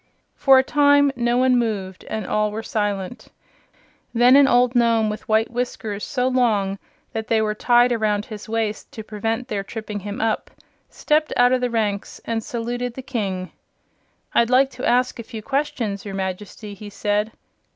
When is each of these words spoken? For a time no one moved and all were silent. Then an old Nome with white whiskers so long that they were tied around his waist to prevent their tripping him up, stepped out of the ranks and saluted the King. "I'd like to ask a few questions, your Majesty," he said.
For 0.35 0.57
a 0.57 0.63
time 0.63 1.11
no 1.15 1.37
one 1.37 1.59
moved 1.59 2.05
and 2.05 2.25
all 2.25 2.49
were 2.49 2.63
silent. 2.63 3.27
Then 4.15 4.35
an 4.35 4.47
old 4.47 4.73
Nome 4.73 5.11
with 5.11 5.29
white 5.29 5.51
whiskers 5.51 6.03
so 6.03 6.27
long 6.27 6.79
that 7.13 7.27
they 7.27 7.39
were 7.39 7.53
tied 7.53 7.91
around 7.91 8.25
his 8.25 8.49
waist 8.49 8.91
to 8.93 9.03
prevent 9.03 9.47
their 9.47 9.63
tripping 9.63 9.99
him 9.99 10.19
up, 10.19 10.49
stepped 10.89 11.31
out 11.37 11.51
of 11.51 11.61
the 11.61 11.69
ranks 11.69 12.19
and 12.25 12.43
saluted 12.43 12.95
the 12.95 13.03
King. 13.03 13.51
"I'd 14.33 14.49
like 14.49 14.71
to 14.71 14.89
ask 14.89 15.19
a 15.19 15.21
few 15.21 15.43
questions, 15.43 16.03
your 16.03 16.15
Majesty," 16.15 16.73
he 16.73 16.89
said. 16.89 17.31